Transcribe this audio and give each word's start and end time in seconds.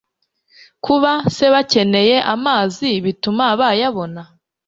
kuba 0.85 1.11
se 1.35 1.45
bakeneye 1.53 2.15
amazi 2.33 2.89
bituma 3.05 3.45
bayabona 3.61 4.21